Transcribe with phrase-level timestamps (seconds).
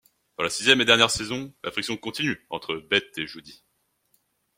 [0.35, 3.63] Dans la sixième et dernière saison, la friction continue entre Bette et Jodi.